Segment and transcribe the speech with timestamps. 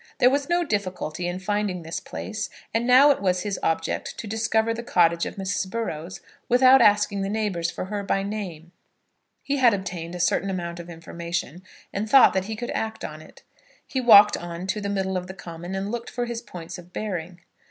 [0.17, 4.25] There was no difficulty in finding this place, and now it was his object to
[4.25, 5.69] discover the cottage of Mrs.
[5.69, 8.71] Burrows without asking the neighbours for her by name.
[9.43, 11.61] He had obtained a certain amount of information,
[11.93, 13.43] and thought that he could act on it.
[13.85, 16.91] He walked on to the middle of the common, and looked for his points of
[16.91, 17.41] bearing.